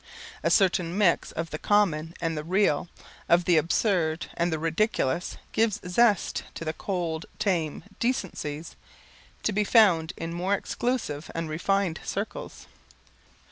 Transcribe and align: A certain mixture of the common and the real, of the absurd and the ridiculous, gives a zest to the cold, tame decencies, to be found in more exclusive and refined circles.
A 0.41 0.49
certain 0.49 0.97
mixture 0.97 1.35
of 1.35 1.51
the 1.51 1.59
common 1.59 2.15
and 2.19 2.35
the 2.35 2.43
real, 2.43 2.89
of 3.29 3.45
the 3.45 3.57
absurd 3.57 4.25
and 4.33 4.51
the 4.51 4.57
ridiculous, 4.57 5.37
gives 5.51 5.79
a 5.83 5.89
zest 5.89 6.41
to 6.55 6.65
the 6.65 6.73
cold, 6.73 7.27
tame 7.37 7.83
decencies, 7.99 8.75
to 9.43 9.51
be 9.51 9.63
found 9.63 10.13
in 10.17 10.33
more 10.33 10.55
exclusive 10.55 11.29
and 11.35 11.47
refined 11.51 11.99
circles. 12.03 12.65